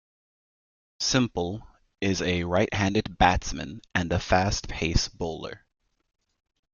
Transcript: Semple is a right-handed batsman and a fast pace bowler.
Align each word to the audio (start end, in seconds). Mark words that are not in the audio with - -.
Semple 0.99 1.61
is 2.01 2.23
a 2.23 2.43
right-handed 2.45 3.19
batsman 3.19 3.81
and 3.93 4.11
a 4.11 4.17
fast 4.17 4.67
pace 4.67 5.07
bowler. 5.07 5.63